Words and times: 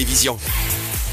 Télévision. 0.00 0.38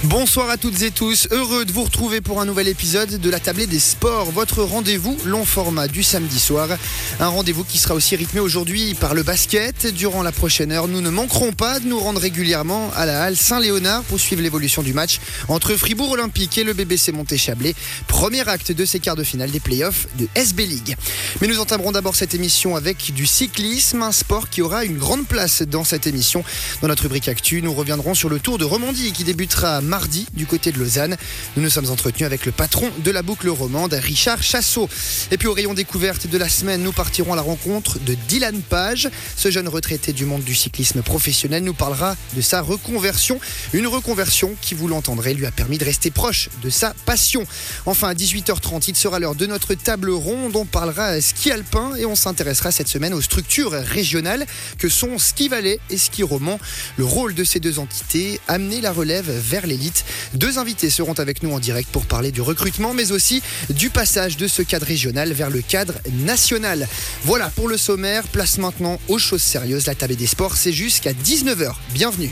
Bonsoir 0.04 0.52
à 0.52 0.57
toutes 0.57 0.84
et 0.84 0.91
tous, 0.91 1.28
heureux 1.32 1.66
de 1.66 1.72
vous 1.72 1.84
retrouver 1.84 2.21
pour 2.21 2.40
un 2.40 2.46
nouvel 2.46 2.67
épisode 2.67 3.20
de 3.20 3.29
la 3.32 3.40
tablée 3.40 3.66
des 3.66 3.79
sports, 3.79 4.29
votre 4.31 4.62
rendez-vous 4.62 5.18
long 5.26 5.44
format 5.44 5.88
du 5.88 6.04
samedi 6.04 6.39
soir. 6.39 6.70
Un 7.20 7.28
rendez-vous 7.28 7.63
qui 7.63 7.79
sera 7.79 7.96
aussi 7.96 8.15
rythmé 8.15 8.39
aujourd'hui 8.39 8.94
par 8.94 9.15
le 9.15 9.23
basket. 9.23 9.88
Durant 9.88 10.21
la 10.21 10.31
prochaine 10.31 10.71
heure, 10.71 10.88
nous 10.88 11.02
ne 11.02 11.10
manquerons 11.10 11.52
pas 11.52 11.79
de 11.79 11.88
nous 11.88 11.97
rendre 11.99 12.21
régulièrement 12.21 12.91
à 12.96 13.07
la 13.07 13.23
halle 13.23 13.36
Saint-Léonard 13.36 14.04
pour 14.04 14.20
suivre 14.20 14.44
l'évolution 14.44 14.83
du 14.83 14.94
match 14.94 15.20
entre 15.47 15.74
Fribourg 15.74 16.11
Olympique 16.11 16.59
et 16.59 16.64
le 16.64 16.73
BBC 16.73 17.11
Monté-Chablais. 17.11 17.73
Premier 18.05 18.48
acte 18.48 18.71
de 18.71 18.86
ces 18.86 19.00
quarts 19.00 19.16
de 19.16 19.23
finale 19.23 19.50
des 19.50 19.59
playoffs 19.59 20.07
de 20.20 20.27
SB 20.36 20.68
League. 20.68 20.95
Mais 21.41 21.48
nous 21.48 21.59
entamerons 21.59 21.91
d'abord 21.91 22.16
cette 22.16 22.36
émission 22.36 22.75
avec 22.75 23.16
du 23.16 23.25
cyclisme, 23.25 24.04
un 24.04 24.11
sport 24.11 24.52
qui 24.52 24.61
aura 24.61 24.86
une 24.86 25.00
grande 25.00 25.25
place 25.25 25.64
dans 25.64 25.84
cette 25.84 26.05
émission. 26.05 26.43
Dans 26.84 26.88
notre 26.88 27.04
rubrique 27.04 27.27
Actu, 27.29 27.64
nous 27.64 27.73
reviendrons 27.73 28.14
sur 28.14 28.29
le 28.29 28.39
Tour 28.39 28.59
de 28.59 28.64
Romandie 28.64 29.11
qui 29.11 29.23
débutera 29.23 29.82
mardi 29.88 30.27
du 30.33 30.45
côté 30.45 30.71
de 30.71 30.77
Lausanne. 30.77 31.18
Nous 31.55 31.64
nous 31.64 31.69
sommes 31.69 31.89
entretenus 31.89 32.26
avec 32.26 32.46
le 32.46 32.52
patron 32.52 32.91
de 33.00 33.12
la 33.12 33.22
boucle 33.22 33.50
romande, 33.50 33.94
Richard 33.94 34.44
Chassot. 34.44 34.90
Et 35.32 35.38
puis 35.38 35.48
au 35.48 35.54
rayon 35.54 35.73
découverte 35.73 36.27
de 36.27 36.38
la 36.38 36.50
semaine, 36.50 36.84
nous 36.84 36.91
partirons 36.91 37.34
à 37.34 37.36
la 37.36 37.41
rencontre 37.41 38.00
de 38.00 38.16
Dylan 38.27 38.62
Page. 38.62 39.10
Ce 39.36 39.50
jeune 39.50 39.68
retraité 39.68 40.13
du 40.13 40.26
monde 40.26 40.44
du 40.44 40.55
cyclisme 40.55 41.02
professionnel 41.02 41.63
nous 41.63 41.73
parlera 41.73 42.16
de 42.36 42.41
sa 42.41 42.62
reconversion. 42.62 43.40
Une 43.73 43.88
reconversion 43.88 44.55
qui, 44.62 44.76
vous 44.76 44.88
l'entendrez, 44.88 45.34
lui 45.34 45.46
a 45.46 45.52
permis 45.52 45.77
de 45.77 45.86
rester 45.86 46.12
proche 46.12 46.49
de 46.62 46.70
sa 46.70 46.94
passion. 47.05 47.46
Enfin, 47.85 48.10
à 48.10 48.13
18h30, 48.13 48.85
il 48.90 48.96
sera 48.96 49.20
l'heure 49.20 49.35
de 49.35 49.46
notre 49.46 49.74
table 49.74 50.12
ronde. 50.12 50.55
On 50.55 50.66
parlera 50.66 51.20
ski 51.22 51.52
alpin 51.52 51.96
et 51.96 52.05
on 52.05 52.16
s'intéressera 52.16 52.72
cette 52.72 52.88
semaine 52.88 53.13
aux 53.13 53.22
structures 53.22 53.72
régionales 53.72 54.46
que 54.77 54.90
sont 54.90 55.18
Ski 55.18 55.48
Valais 55.48 55.80
et 55.90 55.98
Ski 55.98 56.24
Roman. 56.24 56.60
Le 56.98 57.05
rôle 57.05 57.34
de 57.34 57.44
ces 57.44 57.60
deux 57.60 57.80
entités, 57.80 58.40
amener 58.48 58.82
la 58.82 58.91
relève 58.91 59.30
vers 59.30 59.66
les 59.66 59.77
deux 60.34 60.58
invités 60.58 60.90
seront 60.90 61.13
avec 61.13 61.44
nous 61.44 61.52
en 61.52 61.59
direct 61.59 61.90
pour 61.91 62.05
parler 62.05 62.31
du 62.31 62.41
recrutement, 62.41 62.93
mais 62.93 63.12
aussi 63.12 63.41
du 63.70 63.90
passage 63.90 64.38
de 64.38 64.47
ce 64.47 64.61
cadre 64.61 64.85
régional 64.85 65.31
vers 65.33 65.49
le 65.49 65.61
cadre 65.61 65.95
national. 66.25 66.88
Voilà 67.23 67.49
pour 67.49 67.67
le 67.67 67.77
sommaire. 67.77 68.23
Place 68.27 68.57
maintenant 68.57 68.99
aux 69.07 69.19
choses 69.19 69.41
sérieuses. 69.41 69.85
La 69.87 69.95
table 69.95 70.15
des 70.15 70.27
sports, 70.27 70.57
c'est 70.57 70.73
jusqu'à 70.73 71.13
19h. 71.13 71.73
Bienvenue. 71.93 72.31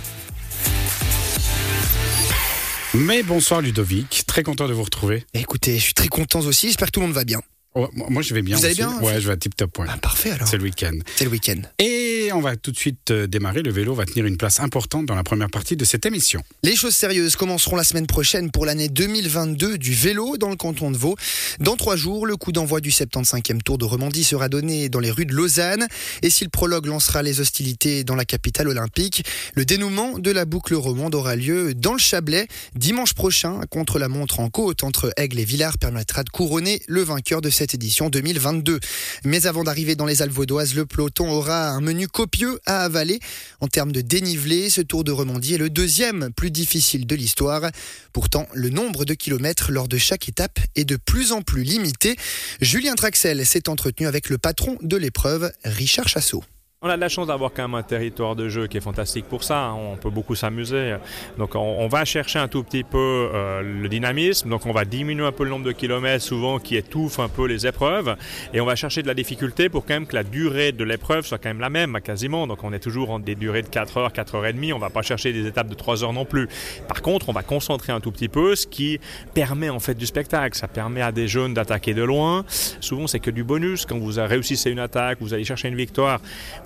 Mais 2.94 3.24
bonsoir 3.24 3.62
Ludovic, 3.62 4.24
très 4.26 4.42
content 4.44 4.68
de 4.70 4.74
vous 4.74 4.84
retrouver. 4.84 5.26
Écoutez, 5.34 5.78
je 5.78 5.84
suis 5.84 5.94
très 5.94 6.08
content 6.08 6.40
aussi. 6.40 6.68
J'espère 6.68 6.88
que 6.88 6.92
tout 6.92 7.02
le 7.02 7.08
monde 7.08 7.16
va 7.16 7.26
bien. 7.26 7.42
Oh, 7.78 7.90
moi, 7.94 8.22
je 8.22 8.34
vais 8.34 8.42
bien. 8.42 8.56
Vous 8.56 8.64
allez 8.64 8.74
bien 8.74 8.98
Ouais, 9.02 9.20
je 9.20 9.28
vais 9.28 9.34
à 9.34 9.38
tip 9.38 9.54
top. 9.54 9.78
Ouais. 9.80 9.86
Ah, 9.90 9.98
parfait 9.98 10.32
alors. 10.32 10.48
C'est 10.48 10.56
le 10.56 10.64
week-end. 10.64 10.98
C'est 11.18 11.26
le 11.26 11.30
week-end. 11.30 11.60
Et 11.78 12.30
on 12.34 12.40
va 12.40 12.56
tout 12.56 12.72
de 12.72 12.78
suite 12.78 13.12
euh, 13.12 13.28
démarrer. 13.28 13.64
Le 13.64 13.72
vélo 13.72 13.94
va 13.94 14.06
tenir 14.06 14.26
une 14.26 14.38
place 14.38 14.62
importante 14.62 15.06
dans 15.06 15.16
la 15.16 15.24
première 15.24 15.50
partie 15.50 15.76
de 15.76 15.84
cette 15.84 16.06
émission. 16.06 16.42
Les 16.64 16.78
choses 16.78 16.96
sérieuses 16.96 17.36
commenceront 17.36 17.76
la 17.76 17.84
semaine 17.84 18.08
prochaine 18.08 18.50
pour 18.50 18.66
l'année 18.66 18.88
2022 18.88 19.78
du 19.78 19.94
vélo 19.94 20.38
dans 20.38 20.50
le 20.50 20.56
canton 20.56 20.90
de 20.90 20.96
Vaud. 20.96 21.18
Dans 21.60 21.76
trois 21.76 21.98
jours, 21.98 22.26
le 22.26 22.38
coup 22.38 22.54
d'envoi 22.54 22.80
du 22.80 22.92
75e 22.92 23.62
Tour 23.62 23.78
de 23.78 23.84
Romandie 23.84 24.24
sera 24.24 24.48
donné 24.48 24.88
dans 24.88 25.02
les 25.02 25.12
rues 25.12 25.26
de 25.26 25.34
Lausanne. 25.34 25.86
Et 26.22 26.30
si 26.30 26.46
le 26.46 26.50
prologue 26.50 26.86
lancera 26.86 27.24
les 27.24 27.42
hostilités 27.42 28.06
dans 28.06 28.16
la 28.16 28.24
capitale 28.24 28.70
olympique, 28.70 29.26
le 29.54 29.66
dénouement 29.66 30.18
de 30.18 30.32
la 30.32 30.46
boucle 30.46 30.76
romande 30.76 31.14
aura 31.14 31.36
lieu 31.36 31.74
dans 31.74 31.92
le 31.92 32.00
Chablais 32.00 32.48
dimanche 32.74 33.14
prochain 33.14 33.60
contre 33.70 34.00
la 34.00 34.08
montre 34.08 34.40
en 34.40 34.50
côte 34.50 34.86
entre 34.86 35.12
Aigle 35.18 35.40
et 35.40 35.46
Villars 35.46 35.78
permettra 35.78 36.24
de 36.24 36.30
couronner 36.30 36.82
le 36.88 37.02
vainqueur 37.02 37.42
de 37.42 37.50
cette 37.50 37.65
édition 37.74 38.10
2022. 38.10 38.80
Mais 39.24 39.48
avant 39.48 39.64
d'arriver 39.64 39.96
dans 39.96 40.06
les 40.06 40.22
Alpes 40.22 40.32
vaudoises, 40.32 40.76
le 40.76 40.86
peloton 40.86 41.30
aura 41.30 41.70
un 41.70 41.82
menu 41.82 42.08
copieux 42.08 42.60
à 42.66 42.84
avaler. 42.84 43.20
En 43.60 43.68
termes 43.68 43.92
de 43.92 44.02
dénivelé, 44.02 44.70
ce 44.70 44.82
Tour 44.82 45.04
de 45.04 45.12
Romandie 45.12 45.56
est 45.56 45.58
le 45.58 45.70
deuxième 45.70 46.32
plus 46.36 46.52
difficile 46.52 47.08
de 47.08 47.16
l'histoire. 47.16 47.70
Pourtant, 48.14 48.48
le 48.54 48.70
nombre 48.70 49.06
de 49.06 49.14
kilomètres 49.14 49.72
lors 49.72 49.88
de 49.88 49.98
chaque 49.98 50.30
étape 50.30 50.60
est 50.76 50.86
de 50.86 50.98
plus 50.98 51.32
en 51.32 51.42
plus 51.42 51.64
limité. 51.64 52.16
Julien 52.62 52.96
Traxel 52.96 53.46
s'est 53.46 53.70
entretenu 53.70 54.08
avec 54.08 54.30
le 54.30 54.38
patron 54.38 54.78
de 54.82 54.98
l'épreuve, 54.98 55.52
Richard 55.64 56.08
Chassot. 56.08 56.44
On 56.86 56.90
a 56.90 56.98
de 56.98 57.02
la 57.02 57.10
chance 57.10 57.26
d'avoir 57.26 57.52
quand 57.52 57.64
même 57.64 57.74
un 57.74 57.82
territoire 57.82 58.36
de 58.36 58.48
jeu 58.48 58.68
qui 58.68 58.78
est 58.78 58.82
fantastique 58.82 59.26
pour 59.26 59.44
ça. 59.44 59.70
hein. 59.70 59.74
On 59.74 59.98
peut 59.98 60.12
beaucoup 60.12 60.36
s'amuser. 60.36 60.98
Donc 61.36 61.56
on, 61.56 61.88
va 61.88 62.06
chercher 62.06 62.38
un 62.38 62.48
tout 62.48 62.62
petit 62.62 62.84
peu 62.84 63.32
euh, 63.34 63.64
le 63.64 63.90
dynamisme. 63.90 64.50
Donc 64.50 64.68
on 64.68 64.72
va 64.72 64.86
diminuer 64.86 65.26
un 65.26 65.32
peu 65.32 65.46
le 65.46 65.50
nombre 65.50 65.66
de 65.66 65.72
kilomètres 65.72 66.24
souvent 66.24 66.60
qui 66.60 66.76
étouffe 66.76 67.18
un 67.18 67.28
peu 67.28 67.48
les 67.48 67.66
épreuves. 67.66 68.16
Et 68.54 68.62
on 68.62 68.68
va 68.68 68.76
chercher 68.76 69.02
de 69.02 69.08
la 69.08 69.16
difficulté 69.16 69.68
pour 69.68 69.84
quand 69.84 69.96
même 69.96 70.06
que 70.06 70.16
la 70.16 70.24
durée 70.24 70.74
de 70.74 70.84
l'épreuve 70.84 71.26
soit 71.26 71.40
quand 71.40 71.50
même 71.50 71.60
la 71.60 71.72
même 71.72 72.00
quasiment. 72.02 72.46
Donc 72.46 72.64
on 72.64 72.72
est 72.72 72.78
toujours 72.80 73.10
en 73.10 73.18
des 73.18 73.34
durées 73.34 73.64
de 73.64 73.68
4 73.68 73.98
heures, 73.98 74.14
4 74.14 74.36
heures 74.36 74.46
et 74.46 74.54
demie. 74.54 74.72
On 74.72 74.78
va 74.78 74.92
pas 74.92 75.02
chercher 75.02 75.34
des 75.34 75.48
étapes 75.48 75.70
de 75.70 75.74
3 75.74 76.04
heures 76.04 76.14
non 76.14 76.26
plus. 76.26 76.48
Par 76.88 77.02
contre, 77.02 77.30
on 77.30 77.34
va 77.34 77.42
concentrer 77.42 77.94
un 77.94 78.00
tout 78.00 78.12
petit 78.12 78.30
peu, 78.30 78.56
ce 78.56 78.68
qui 78.68 79.00
permet 79.34 79.70
en 79.70 79.80
fait 79.80 79.96
du 79.96 80.06
spectacle. 80.06 80.56
Ça 80.56 80.68
permet 80.68 81.02
à 81.02 81.12
des 81.12 81.28
jeunes 81.28 81.56
d'attaquer 81.56 81.96
de 81.96 82.04
loin. 82.04 82.46
Souvent 82.80 83.08
c'est 83.08 83.20
que 83.20 83.32
du 83.32 83.44
bonus. 83.44 83.88
Quand 83.88 83.98
vous 83.98 84.12
réussissez 84.18 84.70
une 84.70 84.78
attaque, 84.78 85.18
vous 85.20 85.34
allez 85.34 85.46
chercher 85.46 85.68
une 85.68 85.76
victoire. 85.76 86.22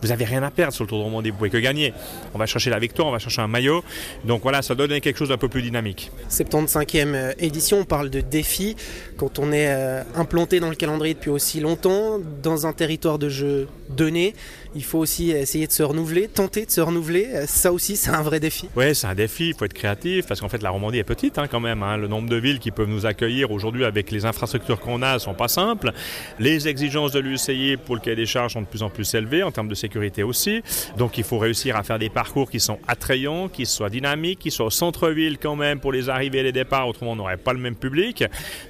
N'avez 0.09 0.25
rien 0.25 0.43
à 0.43 0.51
perdre 0.51 0.73
sur 0.73 0.83
le 0.83 0.89
Tour 0.89 0.99
de 0.99 1.03
Romandie, 1.03 1.29
vous 1.29 1.37
pouvez 1.37 1.49
que 1.49 1.57
gagner. 1.57 1.93
On 2.33 2.37
va 2.37 2.45
chercher 2.45 2.69
la 2.69 2.79
victoire, 2.79 3.07
on 3.07 3.11
va 3.11 3.19
chercher 3.19 3.41
un 3.41 3.47
maillot. 3.47 3.83
Donc 4.25 4.41
voilà, 4.43 4.61
ça 4.61 4.75
donne 4.75 4.99
quelque 4.99 5.17
chose 5.17 5.29
d'un 5.29 5.37
peu 5.37 5.49
plus 5.49 5.61
dynamique. 5.61 6.11
75e 6.29 7.35
édition, 7.39 7.79
on 7.79 7.85
parle 7.85 8.09
de 8.09 8.21
défi. 8.21 8.75
Quand 9.17 9.39
on 9.39 9.51
est 9.51 9.67
euh, 9.69 10.03
implanté 10.15 10.59
dans 10.59 10.69
le 10.69 10.75
calendrier 10.75 11.13
depuis 11.13 11.29
aussi 11.29 11.59
longtemps, 11.59 12.19
dans 12.41 12.67
un 12.67 12.73
territoire 12.73 13.19
de 13.19 13.29
jeu 13.29 13.67
donné, 13.89 14.33
il 14.75 14.84
faut 14.84 15.00
aussi 15.00 15.31
essayer 15.31 15.68
de 15.68 15.72
se 15.72 15.84
renouveler, 15.84 16.28
tenter 16.28 16.66
de 16.66 16.72
se 16.72 16.81
renouveler. 16.81 17.46
Ça 17.47 17.74
aussi, 17.74 17.96
c'est 17.96 18.12
un 18.12 18.22
vrai 18.22 18.40
défi. 18.40 18.69
Oui, 18.75 18.94
c'est 18.94 19.07
un 19.07 19.16
défi, 19.16 19.50
il 19.50 19.53
faut 19.56 19.66
être 19.66 19.74
créatif, 19.74 20.28
parce 20.28 20.40
qu'en 20.41 20.50
fait 20.50 20.62
la 20.62 20.69
Romandie 20.69 21.00
est 21.00 21.03
petite 21.03 21.38
hein, 21.38 21.47
quand 21.50 21.59
même. 21.59 21.84
hein. 21.84 21.97
Le 21.97 22.07
nombre 22.07 22.30
de 22.30 22.35
villes 22.35 22.59
qui 22.59 22.72
peuvent 22.72 22.88
nous 22.88 23.06
accueillir 23.06 23.52
aujourd'hui 23.52 23.85
avec 23.85 24.12
les 24.12 24.25
infrastructures 24.25 24.80
qu'on 24.80 25.02
a 25.02 25.18
sont 25.19 25.34
pas 25.34 25.47
simples. 25.47 25.91
Les 26.40 26.68
exigences 26.68 27.12
de 27.12 27.19
l'UCI 27.19 27.78
pour 27.84 27.96
le 27.96 28.02
cahier 28.02 28.16
des 28.16 28.25
charges 28.25 28.53
sont 28.53 28.62
de 28.62 28.68
plus 28.68 28.84
en 28.84 28.90
plus 28.90 29.13
élevées, 29.16 29.44
en 29.44 29.52
termes 29.52 29.68
de 29.69 29.75
sécurité 29.75 30.24
aussi. 30.24 30.62
Donc 30.97 31.18
il 31.18 31.24
faut 31.24 31.38
réussir 31.40 31.75
à 31.75 31.84
faire 31.84 31.97
des 32.00 32.09
parcours 32.09 32.51
qui 32.51 32.59
sont 32.59 32.80
attrayants, 32.88 33.47
qui 33.47 33.66
soient 33.66 33.90
dynamiques, 33.90 34.40
qui 34.40 34.51
soient 34.51 34.68
au 34.68 34.72
centre-ville 34.72 35.38
quand 35.40 35.56
même 35.56 35.80
pour 35.80 35.91
les 35.91 36.09
arrivées 36.09 36.40
et 36.40 36.44
les 36.44 36.51
départs, 36.51 36.88
autrement 36.88 37.13
on 37.13 37.16
n'aurait 37.16 37.38
pas 37.38 37.53
le 37.53 37.59
même 37.59 37.75
public. 37.75 38.24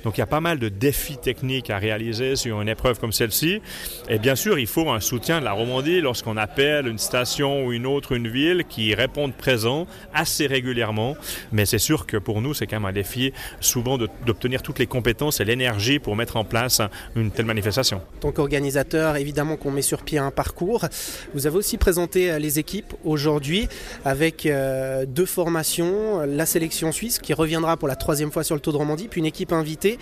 Donc 0.04 0.18
il 0.18 0.22
y 0.22 0.24
a 0.24 0.28
pas 0.28 0.40
mal 0.42 0.60
de 0.60 0.70
défis 0.70 1.18
techniques 1.18 1.70
à 1.70 1.78
réaliser 1.78 2.36
sur 2.36 2.62
une 2.62 2.70
épreuve 2.70 3.00
comme 3.00 3.12
celle-ci. 3.12 3.62
Et 4.10 4.20
bien 4.20 4.36
sûr, 4.36 4.60
il 4.60 4.68
faut 4.68 4.90
un 4.90 5.00
soutien 5.00 5.40
de 5.40 5.46
la 5.46 5.52
Romandie 5.52 5.89
lorsqu'on 6.02 6.38
appelle 6.38 6.88
une 6.88 6.98
station 6.98 7.66
ou 7.66 7.74
une 7.74 7.86
autre, 7.86 8.14
une 8.14 8.28
ville, 8.28 8.64
qui 8.68 8.94
répondent 8.94 9.34
présent 9.34 9.88
assez 10.14 10.48
régulièrement. 10.48 11.16
Mais 11.52 11.66
c'est 11.66 11.80
sûr 11.80 12.06
que 12.06 12.18
pour 12.18 12.42
nous, 12.42 12.54
c'est 12.54 12.68
quand 12.68 12.78
même 12.78 12.90
un 12.90 12.94
défi 12.94 13.34
souvent 13.60 13.98
d'obtenir 13.98 14.62
toutes 14.62 14.80
les 14.80 14.88
compétences 14.88 15.40
et 15.40 15.46
l'énergie 15.46 16.00
pour 16.00 16.16
mettre 16.16 16.38
en 16.38 16.44
place 16.44 16.82
une 17.16 17.32
telle 17.32 17.46
manifestation. 17.46 18.02
Tant 18.20 18.32
qu'organisateur, 18.32 19.16
évidemment 19.18 19.58
qu'on 19.58 19.72
met 19.72 19.82
sur 19.82 20.04
pied 20.04 20.20
un 20.20 20.32
parcours. 20.32 20.86
Vous 21.34 21.48
avez 21.48 21.58
aussi 21.58 21.78
présenté 21.78 22.32
euh, 22.32 22.40
les 22.40 22.60
équipes 22.60 22.94
aujourd'hui 23.04 23.68
avec 24.06 24.46
euh, 24.46 25.06
deux 25.06 25.26
formations, 25.26 26.22
la 26.26 26.46
sélection 26.46 26.92
suisse 26.92 27.20
qui 27.20 27.34
reviendra 27.34 27.78
pour 27.78 27.88
la 27.88 27.96
troisième 27.96 28.32
fois 28.32 28.44
sur 28.44 28.56
le 28.56 28.62
Tour 28.62 28.74
de 28.74 28.78
Romandie, 28.78 29.08
puis 29.08 29.20
une 29.20 29.26
équipe 29.26 29.52
invitée 29.52 29.98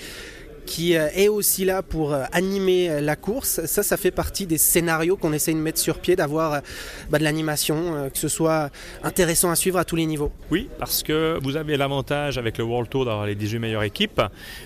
qui 0.68 0.96
euh, 0.96 1.08
est 1.16 1.30
aussi 1.30 1.66
là 1.66 1.82
pour 1.82 2.14
euh, 2.14 2.26
animer 2.32 2.90
euh, 2.90 3.02
la 3.02 3.16
course. 3.16 3.66
Ça, 3.66 3.82
ça 3.82 3.98
fait 3.98 4.12
partie 4.12 4.46
des 4.46 4.60
scénarios 4.60 5.18
qu'on 5.18 5.34
essaie 5.34 5.54
de 5.54 5.58
mettre 5.58 5.80
sur 5.80 5.98
pied, 5.98 6.16
d'avoir 6.16 6.62
bah, 7.10 7.18
de 7.18 7.24
l'animation, 7.24 8.10
que 8.14 8.20
ce 8.20 8.28
soit 8.28 8.70
intéressant 9.02 9.50
à 9.50 9.56
suivre 9.56 9.80
à 9.80 9.86
tous 9.86 9.96
les 9.96 10.06
niveaux. 10.06 10.32
Oui, 10.52 10.70
parce 10.78 11.02
que 11.02 11.40
vous 11.42 11.56
avez 11.56 11.78
l'avantage 11.78 12.38
avec 12.38 12.58
le 12.58 12.66
World 12.66 12.90
Tour 12.90 13.06
d'avoir 13.06 13.26
les 13.26 13.36
18 13.36 13.60
meilleures 13.60 13.84
équipes, 13.84 14.22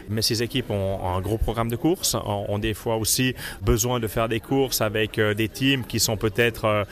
mais 0.10 0.22
ces 0.22 0.42
équipes 0.42 0.72
ont 0.72 1.00
un 1.06 1.22
gros 1.22 1.38
programme 1.38 1.70
de 1.70 1.76
courses, 1.76 2.16
ont, 2.16 2.58
des 2.58 2.74
fois 2.74 2.96
aussi 2.96 3.36
besoin 3.62 4.00
de 4.00 4.08
faire 4.08 4.28
des 4.28 4.40
courses 4.40 4.82
avec 4.82 5.20
des 5.20 5.48
teams 5.48 5.86
qui 5.86 6.00
sont 6.00 6.18
peut-être 6.18 6.86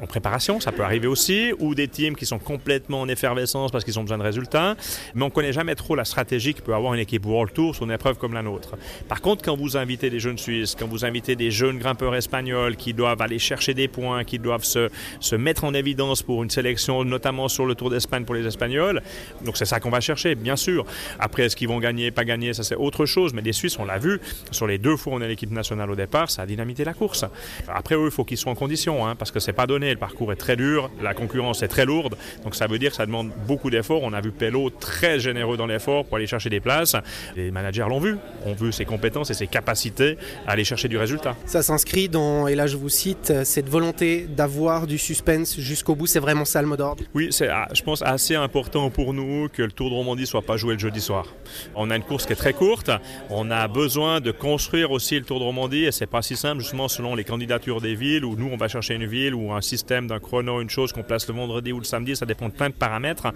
en 0.00 0.06
préparation, 0.06 0.60
ça 0.60 0.72
peut 0.72 0.82
arriver 0.82 1.06
aussi, 1.06 1.52
ou 1.58 1.74
des 1.74 1.88
teams 1.88 2.16
qui 2.16 2.26
sont 2.26 2.38
complètement 2.38 3.00
en 3.00 3.08
effervescence 3.08 3.70
parce 3.70 3.84
qu'ils 3.84 3.98
ont 3.98 4.02
besoin 4.02 4.18
de 4.18 4.22
résultats, 4.22 4.76
mais 5.14 5.22
on 5.22 5.26
ne 5.26 5.30
connaît 5.30 5.52
jamais 5.52 5.74
trop 5.74 5.94
la 5.94 6.04
stratégie 6.04 6.54
que 6.54 6.62
peut 6.62 6.74
avoir 6.74 6.94
une 6.94 7.00
équipe 7.00 7.24
World 7.24 7.52
Tour 7.52 7.74
sur 7.74 7.84
une 7.84 7.92
épreuve 7.92 8.18
comme 8.18 8.34
la 8.34 8.42
nôtre. 8.42 8.76
Par 9.08 9.20
contre, 9.20 9.44
quand 9.44 9.56
vous 9.56 9.76
invitez 9.76 10.10
des 10.10 10.20
jeunes 10.20 10.38
Suisses, 10.38 10.76
quand 10.78 10.86
vous 10.86 11.04
invitez 11.04 11.36
des 11.36 11.50
jeunes 11.50 11.78
grimpeurs 11.78 12.14
espagnols 12.14 12.76
qui 12.76 12.92
doivent 12.92 13.22
aller 13.22 13.38
chercher 13.38 13.74
des 13.74 13.88
points, 13.88 14.24
qui 14.24 14.38
doivent 14.38 14.64
se, 14.64 14.90
se 15.20 15.36
mettre 15.36 15.64
en 15.64 15.74
évidence 15.74 16.22
pour 16.22 16.42
une 16.42 16.50
sélection, 16.50 17.04
notamment 17.04 17.48
sur 17.48 17.66
le 17.66 17.74
Tour 17.74 17.90
d'Espagne 17.90 18.24
pour 18.24 18.34
les 18.34 18.46
Espagnols, 18.46 19.02
donc 19.44 19.56
c'est 19.56 19.64
ça 19.64 19.80
qu'on 19.80 19.90
va 19.90 20.00
chercher, 20.00 20.34
bien 20.34 20.56
sûr. 20.56 20.84
Après, 21.18 21.44
est-ce 21.44 21.56
qu'ils 21.56 21.68
vont 21.68 21.78
gagner, 21.78 22.10
pas 22.10 22.24
gagner, 22.24 22.52
ça 22.52 22.62
c'est 22.62 22.76
autre 22.76 23.06
chose, 23.06 23.32
mais 23.32 23.42
les 23.42 23.52
Suisses, 23.52 23.78
on 23.78 23.84
l'a 23.84 23.98
vu, 23.98 24.20
sur 24.50 24.66
les 24.66 24.78
deux 24.78 24.96
fois 24.96 25.14
où 25.14 25.16
on 25.16 25.20
est 25.20 25.28
l'équipe 25.28 25.50
nationale 25.50 25.90
au 25.90 25.96
départ, 25.96 26.30
ça 26.30 26.42
a 26.42 26.46
dynamité 26.46 26.84
la 26.84 26.94
course. 26.94 27.24
Après, 27.68 27.94
eux, 27.94 28.06
il 28.06 28.10
faut 28.10 28.24
qu'ils 28.24 28.38
soient 28.38 28.52
en 28.52 28.56
condition, 28.56 29.06
hein, 29.06 29.14
parce 29.14 29.30
que 29.30 29.40
c'est 29.40 29.52
pas 29.52 29.66
donné. 29.66 29.93
Le 29.94 30.00
parcours 30.00 30.32
est 30.32 30.36
très 30.36 30.56
dur, 30.56 30.90
la 31.02 31.14
concurrence 31.14 31.62
est 31.62 31.68
très 31.68 31.84
lourde, 31.84 32.16
donc 32.42 32.54
ça 32.54 32.66
veut 32.66 32.78
dire 32.78 32.90
que 32.90 32.96
ça 32.96 33.06
demande 33.06 33.30
beaucoup 33.46 33.70
d'efforts. 33.70 34.02
On 34.02 34.12
a 34.12 34.20
vu 34.20 34.30
Pello 34.30 34.70
très 34.70 35.18
généreux 35.18 35.56
dans 35.56 35.66
l'effort 35.66 36.04
pour 36.04 36.16
aller 36.16 36.26
chercher 36.26 36.50
des 36.50 36.60
places. 36.60 36.96
Les 37.36 37.50
managers 37.50 37.86
l'ont 37.88 38.00
vu, 38.00 38.16
ont 38.44 38.54
vu 38.54 38.72
ses 38.72 38.84
compétences 38.84 39.30
et 39.30 39.34
ses 39.34 39.46
capacités 39.46 40.18
à 40.46 40.52
aller 40.52 40.64
chercher 40.64 40.88
du 40.88 40.98
résultat. 40.98 41.36
Ça 41.46 41.62
s'inscrit 41.62 42.08
dans, 42.08 42.46
et 42.46 42.54
là 42.54 42.66
je 42.66 42.76
vous 42.76 42.88
cite, 42.88 43.32
cette 43.44 43.68
volonté 43.68 44.26
d'avoir 44.28 44.86
du 44.86 44.98
suspense 44.98 45.58
jusqu'au 45.58 45.94
bout, 45.94 46.06
c'est 46.06 46.20
vraiment 46.20 46.44
ça 46.44 46.60
le 46.60 46.68
mot 46.68 46.76
d'ordre 46.76 47.04
Oui, 47.14 47.28
c'est 47.30 47.48
ah, 47.48 47.68
je 47.72 47.82
pense 47.82 48.02
assez 48.02 48.34
important 48.34 48.90
pour 48.90 49.14
nous 49.14 49.48
que 49.48 49.62
le 49.62 49.72
Tour 49.72 49.90
de 49.90 49.94
Romandie 49.94 50.26
soit 50.26 50.42
pas 50.42 50.56
joué 50.56 50.74
le 50.74 50.80
jeudi 50.80 51.00
soir. 51.00 51.26
On 51.74 51.90
a 51.90 51.96
une 51.96 52.02
course 52.02 52.26
qui 52.26 52.32
est 52.32 52.36
très 52.36 52.52
courte, 52.52 52.90
on 53.30 53.50
a 53.50 53.68
besoin 53.68 54.20
de 54.20 54.30
construire 54.30 54.90
aussi 54.90 55.16
le 55.16 55.24
Tour 55.24 55.38
de 55.38 55.44
Romandie 55.44 55.84
et 55.84 55.92
c'est 55.92 56.06
pas 56.06 56.22
si 56.22 56.36
simple 56.36 56.60
justement 56.60 56.88
selon 56.88 57.14
les 57.14 57.24
candidatures 57.24 57.80
des 57.80 57.94
villes 57.94 58.24
où 58.24 58.36
nous 58.36 58.48
on 58.52 58.56
va 58.56 58.68
chercher 58.68 58.94
une 58.94 59.06
ville 59.06 59.34
ou 59.34 59.52
un 59.52 59.60
système 59.74 60.06
d'un 60.06 60.20
chrono, 60.20 60.60
une 60.60 60.70
chose 60.70 60.92
qu'on 60.92 61.02
place 61.02 61.26
le 61.28 61.34
vendredi 61.34 61.72
ou 61.72 61.78
le 61.78 61.84
samedi, 61.84 62.14
ça 62.14 62.26
dépend 62.26 62.48
de 62.48 62.54
plein 62.54 62.68
de 62.68 62.74
paramètres. 62.74 63.28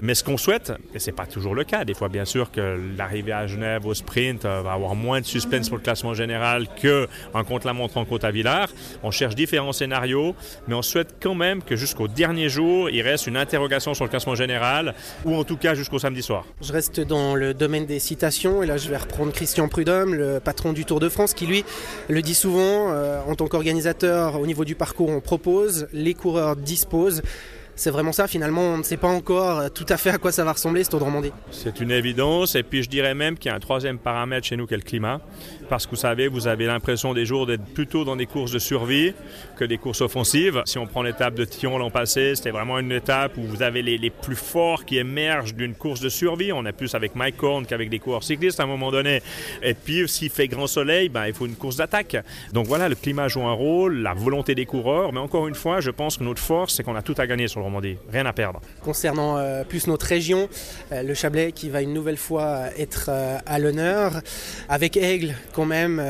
Mais 0.00 0.14
ce 0.14 0.24
qu'on 0.24 0.36
souhaite, 0.36 0.72
et 0.94 0.98
c'est 0.98 1.12
pas 1.12 1.26
toujours 1.26 1.54
le 1.54 1.64
cas, 1.64 1.84
des 1.84 1.94
fois 1.94 2.08
bien 2.08 2.24
sûr 2.24 2.50
que 2.50 2.78
l'arrivée 2.98 3.32
à 3.32 3.46
Genève 3.46 3.86
au 3.86 3.94
sprint 3.94 4.44
euh, 4.44 4.62
va 4.62 4.72
avoir 4.72 4.94
moins 4.94 5.20
de 5.20 5.26
suspense 5.26 5.68
pour 5.68 5.78
le 5.78 5.84
classement 5.84 6.14
général 6.14 6.66
qu'un 6.80 7.44
contre-la-montre 7.44 7.96
en 7.96 8.04
côte 8.04 8.24
à 8.24 8.30
Villars. 8.30 8.70
On 9.02 9.10
cherche 9.10 9.34
différents 9.34 9.72
scénarios, 9.72 10.34
mais 10.66 10.74
on 10.74 10.82
souhaite 10.82 11.14
quand 11.22 11.34
même 11.34 11.62
que 11.62 11.76
jusqu'au 11.76 12.08
dernier 12.08 12.48
jour, 12.48 12.90
il 12.90 13.02
reste 13.02 13.26
une 13.26 13.36
interrogation 13.36 13.94
sur 13.94 14.04
le 14.04 14.10
classement 14.10 14.34
général, 14.34 14.94
ou 15.24 15.34
en 15.34 15.44
tout 15.44 15.56
cas 15.56 15.74
jusqu'au 15.74 15.98
samedi 15.98 16.22
soir. 16.22 16.44
Je 16.60 16.72
reste 16.72 17.00
dans 17.00 17.34
le 17.34 17.54
domaine 17.54 17.86
des 17.86 18.00
citations, 18.00 18.62
et 18.62 18.66
là 18.66 18.76
je 18.76 18.88
vais 18.88 18.96
reprendre 18.96 19.32
Christian 19.32 19.68
Prudhomme, 19.68 20.14
le 20.14 20.40
patron 20.40 20.72
du 20.72 20.84
Tour 20.84 21.00
de 21.00 21.08
France, 21.08 21.34
qui 21.34 21.46
lui 21.46 21.64
le 22.08 22.22
dit 22.22 22.34
souvent, 22.34 22.90
euh, 22.90 23.20
en 23.26 23.34
tant 23.34 23.46
qu'organisateur, 23.46 24.40
au 24.40 24.46
niveau 24.46 24.64
du 24.64 24.74
parcours, 24.74 25.10
on 25.10 25.20
propose, 25.20 25.83
les 25.92 26.14
coureurs 26.14 26.56
disposent 26.56 27.22
c'est 27.76 27.90
vraiment 27.90 28.12
ça 28.12 28.26
finalement, 28.26 28.62
on 28.62 28.78
ne 28.78 28.82
sait 28.82 28.96
pas 28.96 29.08
encore 29.08 29.70
tout 29.72 29.86
à 29.88 29.96
fait 29.96 30.10
à 30.10 30.18
quoi 30.18 30.32
ça 30.32 30.44
va 30.44 30.52
ressembler 30.52 30.84
ce 30.84 30.90
Tour 30.90 31.00
de 31.00 31.04
Romandie. 31.04 31.32
C'est 31.50 31.80
une 31.80 31.90
évidence 31.90 32.54
et 32.54 32.62
puis 32.62 32.82
je 32.82 32.88
dirais 32.88 33.14
même 33.14 33.36
qu'il 33.36 33.50
y 33.50 33.52
a 33.52 33.56
un 33.56 33.60
troisième 33.60 33.98
paramètre 33.98 34.46
chez 34.46 34.56
nous 34.56 34.66
qui 34.66 34.74
est 34.74 34.78
le 34.78 34.82
climat 34.82 35.20
parce 35.68 35.86
que 35.86 35.90
vous 35.90 35.96
savez, 35.96 36.28
vous 36.28 36.46
avez 36.46 36.66
l'impression 36.66 37.14
des 37.14 37.26
jours 37.26 37.46
d'être 37.46 37.64
plutôt 37.64 38.04
dans 38.04 38.16
des 38.16 38.26
courses 38.26 38.52
de 38.52 38.58
survie 38.58 39.14
que 39.56 39.64
des 39.64 39.78
courses 39.78 40.00
offensives. 40.00 40.62
Si 40.66 40.78
on 40.78 40.86
prend 40.86 41.02
l'étape 41.02 41.34
de 41.34 41.44
Thion 41.44 41.78
l'an 41.78 41.90
passé, 41.90 42.34
c'était 42.34 42.50
vraiment 42.50 42.78
une 42.78 42.92
étape 42.92 43.36
où 43.36 43.42
vous 43.42 43.62
avez 43.62 43.82
les, 43.82 44.10
plus 44.10 44.36
forts 44.36 44.84
qui 44.84 44.98
émergent 44.98 45.54
d'une 45.54 45.74
course 45.74 46.00
de 46.00 46.08
survie. 46.08 46.52
On 46.52 46.64
est 46.66 46.72
plus 46.72 46.94
avec 46.94 47.14
Mike 47.14 47.42
Horn 47.42 47.66
qu'avec 47.66 47.90
des 47.90 47.98
coureurs 47.98 48.22
cyclistes 48.22 48.60
à 48.60 48.64
un 48.64 48.66
moment 48.66 48.90
donné. 48.90 49.22
Et 49.62 49.74
puis 49.74 50.08
s'il 50.08 50.30
fait 50.30 50.48
grand 50.48 50.66
soleil, 50.66 51.08
ben, 51.08 51.26
il 51.26 51.34
faut 51.34 51.46
une 51.46 51.56
course 51.56 51.76
d'attaque. 51.76 52.16
Donc 52.52 52.66
voilà, 52.66 52.88
le 52.88 52.94
climat 52.94 53.28
joue 53.28 53.42
un 53.42 53.52
rôle, 53.52 53.96
la 53.98 54.14
volonté 54.14 54.54
des 54.54 54.66
coureurs, 54.66 55.12
mais 55.12 55.20
encore 55.20 55.48
une 55.48 55.54
fois, 55.54 55.80
je 55.80 55.90
pense 55.90 56.18
que 56.18 56.24
notre 56.24 56.42
force, 56.42 56.74
c'est 56.74 56.82
qu'on 56.82 56.96
a 56.96 57.02
tout 57.02 57.14
à 57.18 57.26
gagner 57.26 57.48
sur 57.48 57.60
le 57.60 57.63
Rien 58.10 58.26
à 58.26 58.32
perdre. 58.32 58.60
Concernant 58.82 59.38
euh, 59.38 59.64
plus 59.64 59.86
notre 59.86 60.06
région, 60.06 60.48
euh, 60.92 61.02
le 61.02 61.14
Chablais 61.14 61.52
qui 61.52 61.70
va 61.70 61.80
une 61.82 61.92
nouvelle 61.92 62.16
fois 62.16 62.64
être 62.78 63.06
euh, 63.08 63.38
à 63.46 63.58
l'honneur, 63.58 64.20
avec 64.68 64.96
Aigle 64.96 65.34
quand 65.52 65.64
même, 65.64 66.02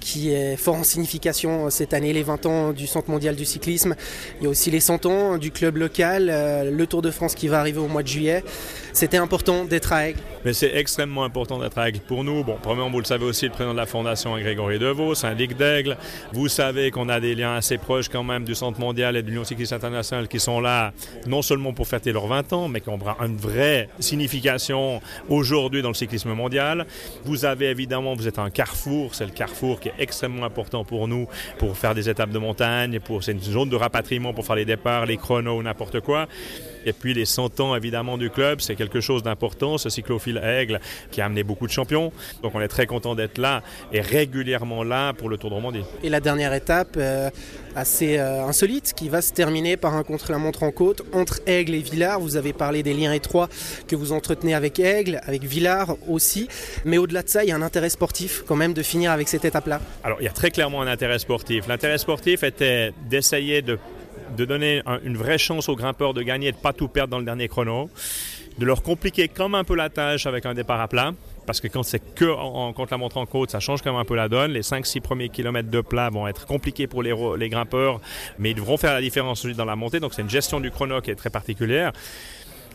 qui 0.00 0.32
est 0.32 0.56
fort 0.56 0.76
en 0.76 0.84
signification 0.84 1.70
cette 1.70 1.94
année, 1.94 2.12
les 2.12 2.22
20 2.22 2.46
ans 2.46 2.72
du 2.72 2.86
Centre 2.86 3.10
mondial 3.10 3.34
du 3.34 3.44
cyclisme. 3.44 3.94
Il 4.40 4.44
y 4.44 4.46
a 4.46 4.50
aussi 4.50 4.70
les 4.70 4.80
100 4.80 5.06
ans 5.06 5.38
du 5.38 5.50
club 5.50 5.76
local, 5.76 6.26
le 6.72 6.86
Tour 6.86 7.02
de 7.02 7.10
France 7.10 7.34
qui 7.34 7.48
va 7.48 7.60
arriver 7.60 7.78
au 7.78 7.88
mois 7.88 8.02
de 8.02 8.08
juillet. 8.08 8.44
C'était 8.92 9.16
important 9.16 9.64
d'être 9.64 9.92
à 9.92 10.08
Aigle. 10.08 10.20
Mais 10.44 10.52
c'est 10.52 10.74
extrêmement 10.74 11.24
important 11.24 11.58
d'être 11.58 11.78
à 11.78 11.88
Aigle 11.88 12.00
pour 12.00 12.24
nous. 12.24 12.42
Bon, 12.44 12.56
premièrement, 12.60 12.90
vous 12.90 13.00
le 13.00 13.04
savez 13.04 13.24
aussi, 13.24 13.46
le 13.46 13.52
président 13.52 13.72
de 13.72 13.78
la 13.78 13.86
fondation 13.86 14.36
Grégory 14.38 14.78
Devaux, 14.78 15.14
syndic 15.14 15.56
d'Aigle. 15.56 15.96
Vous 16.32 16.48
savez 16.48 16.90
qu'on 16.90 17.08
a 17.08 17.20
des 17.20 17.34
liens 17.34 17.56
assez 17.56 17.78
proches 17.78 18.08
quand 18.08 18.24
même 18.24 18.44
du 18.44 18.54
Centre 18.54 18.80
mondial 18.80 19.16
et 19.16 19.22
de 19.22 19.28
l'Union 19.28 19.44
cycliste 19.44 19.72
internationale 19.72 20.28
qui 20.28 20.40
sont 20.40 20.60
là, 20.60 20.92
non 21.26 21.42
seulement 21.42 21.72
pour 21.72 21.86
fêter 21.86 22.12
leurs 22.12 22.26
20 22.26 22.52
ans, 22.52 22.68
mais 22.68 22.80
qui 22.80 22.88
ont 22.88 22.98
une 23.24 23.36
vraie 23.36 23.88
signification 23.98 25.00
aujourd'hui 25.28 25.82
dans 25.82 25.88
le 25.88 25.94
cyclisme 25.94 26.32
mondial. 26.32 26.86
Vous 27.24 27.44
avez 27.44 27.66
évidemment, 27.66 28.14
vous 28.14 28.28
êtes 28.28 28.38
un 28.38 28.50
carrefour, 28.50 29.14
c'est 29.14 29.26
le 29.26 29.32
carrefour 29.32 29.80
qui 29.80 29.88
est 29.88 29.94
extrêmement 29.98 30.44
important 30.44 30.84
pour 30.84 31.08
nous, 31.08 31.26
pour 31.58 31.76
faire 31.76 31.94
des 31.94 32.08
étapes 32.08 32.30
de 32.30 32.38
montagne, 32.38 33.00
pour 33.00 33.22
c'est 33.22 33.32
une 33.32 33.40
zone 33.40 33.68
de 33.68 33.76
rapatriement 33.76 34.32
pour 34.32 34.44
faire 34.46 34.56
les 34.56 34.64
départs, 34.64 35.06
les 35.06 35.16
chronos, 35.16 35.62
n'importe 35.62 36.00
quoi. 36.00 36.26
Et 36.86 36.92
puis 36.92 37.14
les 37.14 37.24
100 37.24 37.60
ans 37.60 37.76
évidemment 37.76 38.18
du 38.18 38.30
club, 38.30 38.60
c'est 38.60 38.76
quelque 38.76 39.00
chose 39.00 39.22
d'important, 39.22 39.78
ce 39.78 39.90
cyclophile 39.90 40.38
Aigle 40.38 40.80
qui 41.10 41.20
a 41.20 41.26
amené 41.26 41.42
beaucoup 41.42 41.66
de 41.66 41.72
champions. 41.72 42.12
Donc 42.42 42.54
on 42.54 42.60
est 42.60 42.68
très 42.68 42.86
content 42.86 43.14
d'être 43.14 43.38
là 43.38 43.62
et 43.92 44.00
régulièrement 44.00 44.82
là 44.82 45.12
pour 45.12 45.28
le 45.28 45.36
Tour 45.36 45.50
de 45.50 45.54
Romandie. 45.56 45.84
Et 46.02 46.08
la 46.08 46.20
dernière 46.20 46.52
étape 46.52 46.94
euh, 46.96 47.30
assez 47.74 48.18
euh, 48.18 48.44
insolite 48.44 48.92
qui 48.94 49.08
va 49.08 49.22
se 49.22 49.32
terminer 49.32 49.76
par 49.76 49.94
un 49.94 50.02
contre-la-montre 50.02 50.62
en 50.62 50.70
côte 50.70 51.02
entre 51.12 51.40
Aigle 51.46 51.74
et 51.74 51.80
Villars. 51.80 52.20
Vous 52.20 52.36
avez 52.36 52.52
parlé 52.52 52.82
des 52.82 52.94
liens 52.94 53.12
étroits 53.12 53.48
que 53.88 53.96
vous 53.96 54.12
entretenez 54.12 54.54
avec 54.54 54.78
Aigle, 54.78 55.20
avec 55.26 55.44
Villars 55.44 55.96
aussi. 56.08 56.48
Mais 56.84 56.98
au-delà 56.98 57.22
de 57.22 57.28
ça, 57.28 57.44
il 57.44 57.48
y 57.48 57.52
a 57.52 57.56
un 57.56 57.62
intérêt 57.62 57.90
sportif 57.90 58.42
quand 58.46 58.56
même 58.56 58.72
de 58.72 58.82
finir 58.82 59.10
avec 59.10 59.28
cette 59.28 59.44
étape-là. 59.44 59.80
Alors 60.04 60.18
il 60.20 60.24
y 60.24 60.28
a 60.28 60.32
très 60.32 60.50
clairement 60.50 60.82
un 60.82 60.86
intérêt 60.88 61.18
sportif. 61.18 61.66
L'intérêt 61.68 61.98
sportif 61.98 62.42
était 62.42 62.92
d'essayer 63.08 63.62
de 63.62 63.78
de 64.36 64.44
donner 64.44 64.82
une 65.04 65.16
vraie 65.16 65.38
chance 65.38 65.68
aux 65.68 65.76
grimpeurs 65.76 66.14
de 66.14 66.22
gagner 66.22 66.48
et 66.48 66.52
de 66.52 66.56
pas 66.56 66.72
tout 66.72 66.88
perdre 66.88 67.10
dans 67.10 67.18
le 67.18 67.24
dernier 67.24 67.48
chrono, 67.48 67.90
de 68.58 68.66
leur 68.66 68.82
compliquer 68.82 69.28
comme 69.28 69.54
un 69.54 69.64
peu 69.64 69.74
la 69.74 69.88
tâche 69.88 70.26
avec 70.26 70.46
un 70.46 70.54
départ 70.54 70.80
à 70.80 70.88
plat. 70.88 71.12
Parce 71.46 71.60
que 71.60 71.68
quand 71.68 71.82
c'est 71.82 72.14
que 72.14 72.26
en, 72.26 72.72
contre 72.72 72.92
la 72.92 72.98
montre 72.98 73.16
en 73.16 73.26
côte, 73.26 73.50
ça 73.50 73.58
change 73.58 73.82
quand 73.82 73.90
même 73.90 74.00
un 74.00 74.04
peu 74.04 74.14
la 74.14 74.28
donne. 74.28 74.52
Les 74.52 74.60
5-6 74.60 75.00
premiers 75.00 75.30
kilomètres 75.30 75.70
de 75.70 75.80
plat 75.80 76.10
vont 76.10 76.28
être 76.28 76.46
compliqués 76.46 76.86
pour 76.86 77.02
les, 77.02 77.14
les 77.38 77.48
grimpeurs, 77.48 78.00
mais 78.38 78.50
ils 78.50 78.54
devront 78.54 78.76
faire 78.76 78.92
la 78.92 79.00
différence 79.00 79.44
dans 79.46 79.64
la 79.64 79.76
montée. 79.76 79.98
Donc 79.98 80.14
c'est 80.14 80.22
une 80.22 80.30
gestion 80.30 80.60
du 80.60 80.70
chrono 80.70 81.00
qui 81.00 81.10
est 81.10 81.16
très 81.16 81.30
particulière. 81.30 81.92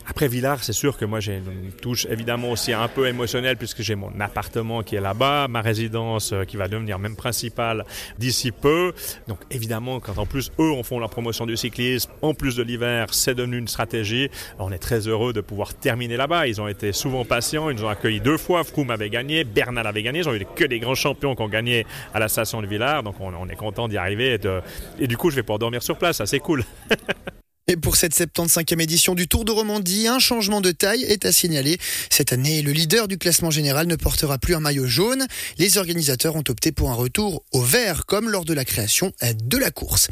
Après 0.08 0.28
Villars, 0.28 0.62
c'est 0.62 0.72
sûr 0.72 0.96
que 0.96 1.04
moi 1.04 1.18
j'ai 1.18 1.38
une 1.38 1.72
touche 1.72 2.06
évidemment 2.08 2.52
aussi 2.52 2.72
un 2.72 2.86
peu 2.86 3.08
émotionnelle 3.08 3.56
puisque 3.56 3.82
j'ai 3.82 3.96
mon 3.96 4.12
appartement 4.20 4.84
qui 4.84 4.94
est 4.94 5.00
là-bas, 5.00 5.48
ma 5.48 5.60
résidence 5.60 6.32
euh, 6.32 6.44
qui 6.44 6.56
va 6.56 6.68
devenir 6.68 7.00
même 7.00 7.16
principale 7.16 7.84
d'ici 8.16 8.52
peu. 8.52 8.92
Donc 9.26 9.40
évidemment, 9.50 9.98
quand 9.98 10.18
en 10.18 10.24
plus 10.24 10.52
eux 10.60 10.70
en 10.70 10.84
font 10.84 11.00
la 11.00 11.08
promotion 11.08 11.44
du 11.44 11.56
cyclisme, 11.56 12.12
en 12.22 12.34
plus 12.34 12.54
de 12.54 12.62
l'hiver, 12.62 13.08
c'est 13.10 13.34
devenu 13.34 13.58
une 13.58 13.66
stratégie. 13.66 14.30
On 14.60 14.70
est 14.70 14.78
très 14.78 15.08
heureux 15.08 15.32
de 15.32 15.40
pouvoir 15.40 15.74
terminer 15.74 16.16
là-bas. 16.16 16.46
Ils 16.46 16.60
ont 16.60 16.68
été 16.68 16.92
souvent 16.92 17.24
patients, 17.24 17.68
ils 17.68 17.76
nous 17.76 17.84
ont 17.84 17.88
accueillis 17.88 18.20
deux 18.20 18.38
fois. 18.38 18.62
Froome 18.62 18.92
avait 18.92 19.10
gagné, 19.10 19.42
Bernal 19.42 19.88
avait 19.88 20.04
gagné. 20.04 20.20
Ils 20.20 20.28
ont 20.28 20.34
eu 20.34 20.46
que 20.54 20.64
des 20.64 20.78
grands 20.78 20.94
champions 20.94 21.34
qui 21.34 21.42
ont 21.42 21.48
gagné 21.48 21.84
à 22.14 22.20
la 22.20 22.28
station 22.28 22.62
de 22.62 22.68
Villars. 22.68 23.02
Donc 23.02 23.16
on, 23.20 23.48
est 23.48 23.56
content 23.56 23.88
d'y 23.88 23.96
arriver 23.96 24.34
et, 24.34 25.02
et 25.02 25.06
du 25.08 25.16
coup 25.16 25.30
je 25.30 25.36
vais 25.36 25.42
pouvoir 25.42 25.58
dormir 25.58 25.82
sur 25.82 25.98
place. 25.98 26.24
C'est 26.24 26.38
cool. 26.38 26.62
Et 27.68 27.76
pour 27.76 27.96
cette 27.96 28.14
75e 28.14 28.80
édition 28.80 29.16
du 29.16 29.26
Tour 29.26 29.44
de 29.44 29.50
Romandie, 29.50 30.06
un 30.06 30.20
changement 30.20 30.60
de 30.60 30.70
taille 30.70 31.02
est 31.02 31.24
à 31.24 31.32
signaler. 31.32 31.78
Cette 32.10 32.32
année, 32.32 32.62
le 32.62 32.70
leader 32.70 33.08
du 33.08 33.18
classement 33.18 33.50
général 33.50 33.88
ne 33.88 33.96
portera 33.96 34.38
plus 34.38 34.54
un 34.54 34.60
maillot 34.60 34.86
jaune. 34.86 35.26
Les 35.58 35.76
organisateurs 35.76 36.36
ont 36.36 36.44
opté 36.48 36.70
pour 36.70 36.92
un 36.92 36.94
retour 36.94 37.42
au 37.50 37.60
vert, 37.60 38.06
comme 38.06 38.30
lors 38.30 38.44
de 38.44 38.54
la 38.54 38.64
création 38.64 39.12
de 39.20 39.58
la 39.58 39.72
course. 39.72 40.06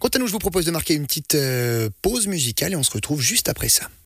Quant 0.00 0.08
à 0.08 0.18
nous, 0.18 0.26
je 0.26 0.32
vous 0.32 0.40
propose 0.40 0.64
de 0.64 0.72
marquer 0.72 0.94
une 0.94 1.06
petite 1.06 1.36
euh, 1.36 1.90
pause 2.02 2.26
musicale 2.26 2.72
et 2.72 2.76
on 2.76 2.82
se 2.82 2.90
retrouve 2.90 3.20
juste 3.20 3.48
après 3.48 3.68
ça. 3.68 3.88